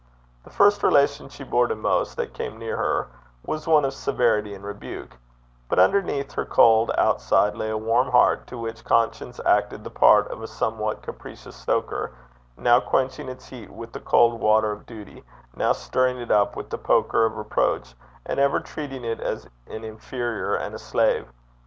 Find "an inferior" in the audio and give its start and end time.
19.67-20.55